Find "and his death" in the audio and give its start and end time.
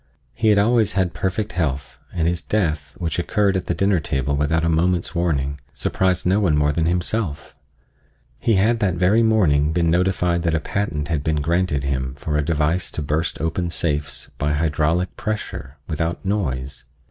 2.11-2.95